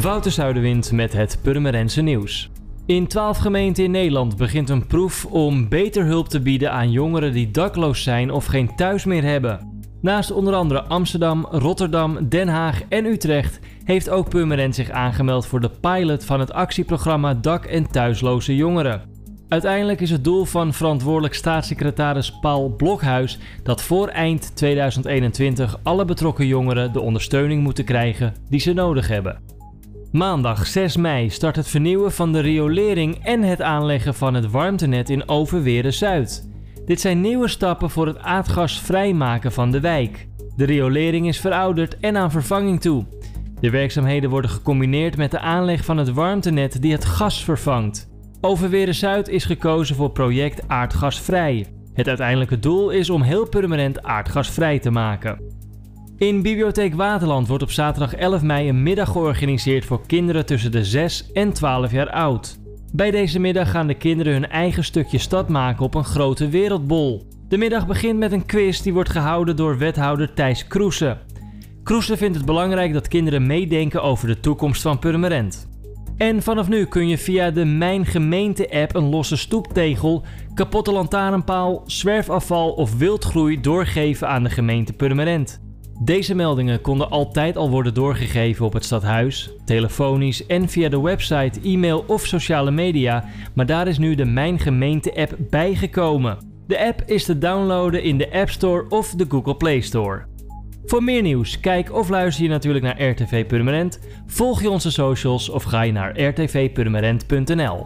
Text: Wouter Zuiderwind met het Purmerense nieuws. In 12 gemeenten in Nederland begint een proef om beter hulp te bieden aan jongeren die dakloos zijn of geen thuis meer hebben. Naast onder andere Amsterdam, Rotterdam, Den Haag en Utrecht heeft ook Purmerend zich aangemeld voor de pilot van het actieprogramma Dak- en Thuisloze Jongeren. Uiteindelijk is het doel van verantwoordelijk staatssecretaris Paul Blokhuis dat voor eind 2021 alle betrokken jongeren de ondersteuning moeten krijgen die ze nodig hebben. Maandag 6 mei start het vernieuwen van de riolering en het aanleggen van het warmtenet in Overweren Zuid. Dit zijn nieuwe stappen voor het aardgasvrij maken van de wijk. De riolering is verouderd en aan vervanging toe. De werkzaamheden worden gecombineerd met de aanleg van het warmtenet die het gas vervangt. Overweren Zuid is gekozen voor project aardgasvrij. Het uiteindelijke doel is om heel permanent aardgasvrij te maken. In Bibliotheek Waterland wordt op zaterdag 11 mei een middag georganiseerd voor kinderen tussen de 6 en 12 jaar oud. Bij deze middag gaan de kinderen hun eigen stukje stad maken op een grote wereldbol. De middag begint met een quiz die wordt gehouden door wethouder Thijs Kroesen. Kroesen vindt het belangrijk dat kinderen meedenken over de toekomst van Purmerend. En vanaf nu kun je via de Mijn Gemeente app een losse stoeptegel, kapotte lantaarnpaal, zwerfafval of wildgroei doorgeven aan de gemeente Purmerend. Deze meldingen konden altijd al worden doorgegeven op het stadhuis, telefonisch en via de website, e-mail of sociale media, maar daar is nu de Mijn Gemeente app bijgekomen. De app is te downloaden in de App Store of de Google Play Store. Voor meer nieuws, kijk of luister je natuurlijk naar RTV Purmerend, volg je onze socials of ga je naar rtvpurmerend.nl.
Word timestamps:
Wouter 0.00 0.30
Zuiderwind 0.30 0.92
met 0.92 1.12
het 1.12 1.38
Purmerense 1.42 2.02
nieuws. 2.02 2.50
In 2.86 3.06
12 3.06 3.38
gemeenten 3.38 3.84
in 3.84 3.90
Nederland 3.90 4.36
begint 4.36 4.68
een 4.68 4.86
proef 4.86 5.24
om 5.24 5.68
beter 5.68 6.04
hulp 6.04 6.28
te 6.28 6.40
bieden 6.40 6.72
aan 6.72 6.90
jongeren 6.90 7.32
die 7.32 7.50
dakloos 7.50 8.02
zijn 8.02 8.30
of 8.30 8.46
geen 8.46 8.76
thuis 8.76 9.04
meer 9.04 9.22
hebben. 9.22 9.80
Naast 10.00 10.30
onder 10.30 10.54
andere 10.54 10.82
Amsterdam, 10.82 11.46
Rotterdam, 11.50 12.28
Den 12.28 12.48
Haag 12.48 12.82
en 12.88 13.04
Utrecht 13.04 13.60
heeft 13.84 14.10
ook 14.10 14.28
Purmerend 14.28 14.74
zich 14.74 14.90
aangemeld 14.90 15.46
voor 15.46 15.60
de 15.60 15.70
pilot 15.80 16.24
van 16.24 16.40
het 16.40 16.52
actieprogramma 16.52 17.34
Dak- 17.34 17.66
en 17.66 17.90
Thuisloze 17.90 18.56
Jongeren. 18.56 19.02
Uiteindelijk 19.48 20.00
is 20.00 20.10
het 20.10 20.24
doel 20.24 20.44
van 20.44 20.72
verantwoordelijk 20.72 21.34
staatssecretaris 21.34 22.38
Paul 22.40 22.68
Blokhuis 22.68 23.38
dat 23.62 23.82
voor 23.82 24.08
eind 24.08 24.56
2021 24.56 25.78
alle 25.82 26.04
betrokken 26.04 26.46
jongeren 26.46 26.92
de 26.92 27.00
ondersteuning 27.00 27.62
moeten 27.62 27.84
krijgen 27.84 28.34
die 28.48 28.60
ze 28.60 28.72
nodig 28.72 29.08
hebben. 29.08 29.55
Maandag 30.16 30.66
6 30.66 30.96
mei 30.96 31.30
start 31.30 31.56
het 31.56 31.68
vernieuwen 31.68 32.12
van 32.12 32.32
de 32.32 32.40
riolering 32.40 33.24
en 33.24 33.42
het 33.42 33.62
aanleggen 33.62 34.14
van 34.14 34.34
het 34.34 34.50
warmtenet 34.50 35.10
in 35.10 35.28
Overweren 35.28 35.92
Zuid. 35.92 36.48
Dit 36.86 37.00
zijn 37.00 37.20
nieuwe 37.20 37.48
stappen 37.48 37.90
voor 37.90 38.06
het 38.06 38.18
aardgasvrij 38.18 39.12
maken 39.12 39.52
van 39.52 39.70
de 39.70 39.80
wijk. 39.80 40.28
De 40.56 40.64
riolering 40.64 41.28
is 41.28 41.40
verouderd 41.40 41.98
en 41.98 42.16
aan 42.16 42.30
vervanging 42.30 42.80
toe. 42.80 43.06
De 43.60 43.70
werkzaamheden 43.70 44.30
worden 44.30 44.50
gecombineerd 44.50 45.16
met 45.16 45.30
de 45.30 45.38
aanleg 45.38 45.84
van 45.84 45.96
het 45.96 46.12
warmtenet 46.12 46.82
die 46.82 46.92
het 46.92 47.04
gas 47.04 47.44
vervangt. 47.44 48.08
Overweren 48.40 48.94
Zuid 48.94 49.28
is 49.28 49.44
gekozen 49.44 49.96
voor 49.96 50.10
project 50.10 50.68
aardgasvrij. 50.68 51.66
Het 51.94 52.08
uiteindelijke 52.08 52.58
doel 52.58 52.90
is 52.90 53.10
om 53.10 53.22
heel 53.22 53.48
permanent 53.48 54.02
aardgasvrij 54.02 54.78
te 54.78 54.90
maken. 54.90 55.45
In 56.18 56.42
Bibliotheek 56.42 56.94
Waterland 56.94 57.48
wordt 57.48 57.62
op 57.62 57.70
zaterdag 57.70 58.14
11 58.14 58.42
mei 58.42 58.68
een 58.68 58.82
middag 58.82 59.08
georganiseerd 59.08 59.84
voor 59.84 60.06
kinderen 60.06 60.46
tussen 60.46 60.72
de 60.72 60.84
6 60.84 61.32
en 61.32 61.52
12 61.52 61.92
jaar 61.92 62.10
oud. 62.10 62.58
Bij 62.92 63.10
deze 63.10 63.38
middag 63.38 63.70
gaan 63.70 63.86
de 63.86 63.94
kinderen 63.94 64.32
hun 64.32 64.48
eigen 64.48 64.84
stukje 64.84 65.18
stad 65.18 65.48
maken 65.48 65.84
op 65.84 65.94
een 65.94 66.04
grote 66.04 66.48
wereldbol. 66.48 67.26
De 67.48 67.56
middag 67.56 67.86
begint 67.86 68.18
met 68.18 68.32
een 68.32 68.46
quiz 68.46 68.80
die 68.80 68.92
wordt 68.92 69.10
gehouden 69.10 69.56
door 69.56 69.78
wethouder 69.78 70.34
Thijs 70.34 70.66
Kroesen. 70.66 71.18
Kroesen 71.82 72.18
vindt 72.18 72.36
het 72.36 72.46
belangrijk 72.46 72.92
dat 72.92 73.08
kinderen 73.08 73.46
meedenken 73.46 74.02
over 74.02 74.26
de 74.26 74.40
toekomst 74.40 74.82
van 74.82 74.98
Purmerend. 74.98 75.68
En 76.16 76.42
vanaf 76.42 76.68
nu 76.68 76.84
kun 76.84 77.08
je 77.08 77.18
via 77.18 77.50
de 77.50 77.64
Mijn 77.64 78.06
Gemeente 78.06 78.70
app 78.70 78.94
een 78.94 79.08
losse 79.08 79.36
stoeptegel, 79.36 80.24
kapotte 80.54 80.92
lantaarnpaal, 80.92 81.82
zwerfafval 81.86 82.72
of 82.72 82.98
wildgroei 82.98 83.60
doorgeven 83.60 84.28
aan 84.28 84.42
de 84.42 84.50
gemeente 84.50 84.92
Purmerend. 84.92 85.64
Deze 85.98 86.34
meldingen 86.34 86.80
konden 86.80 87.10
altijd 87.10 87.56
al 87.56 87.70
worden 87.70 87.94
doorgegeven 87.94 88.66
op 88.66 88.72
het 88.72 88.84
stadhuis, 88.84 89.50
telefonisch 89.64 90.46
en 90.46 90.68
via 90.68 90.88
de 90.88 91.00
website, 91.00 91.60
e-mail 91.62 92.04
of 92.06 92.26
sociale 92.26 92.70
media, 92.70 93.24
maar 93.54 93.66
daar 93.66 93.88
is 93.88 93.98
nu 93.98 94.14
de 94.14 94.24
Mijn 94.24 94.58
Gemeente 94.58 95.14
app 95.14 95.36
bijgekomen. 95.50 96.38
De 96.66 96.86
app 96.86 97.02
is 97.06 97.24
te 97.24 97.38
downloaden 97.38 98.02
in 98.02 98.18
de 98.18 98.32
App 98.32 98.50
Store 98.50 98.88
of 98.88 99.10
de 99.10 99.26
Google 99.28 99.56
Play 99.56 99.80
Store. 99.80 100.24
Voor 100.84 101.02
meer 101.02 101.22
nieuws, 101.22 101.60
kijk 101.60 101.92
of 101.94 102.08
luister 102.08 102.44
je 102.44 102.50
natuurlijk 102.50 102.84
naar 102.84 103.02
RTV 103.02 103.46
Purmerend, 103.46 104.00
volg 104.26 104.62
je 104.62 104.70
onze 104.70 104.90
socials 104.90 105.48
of 105.48 105.62
ga 105.62 105.82
je 105.82 105.92
naar 105.92 106.20
rtvpurmerend.nl. 106.20 107.84